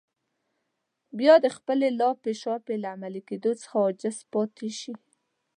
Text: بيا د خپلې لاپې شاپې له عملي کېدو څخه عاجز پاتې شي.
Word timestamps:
بيا 1.17 1.35
د 1.45 1.47
خپلې 1.55 1.87
لاپې 1.99 2.33
شاپې 2.41 2.75
له 2.83 2.87
عملي 2.95 3.21
کېدو 3.29 3.51
څخه 3.61 3.75
عاجز 3.83 4.17
پاتې 4.31 4.69
شي. 4.79 4.93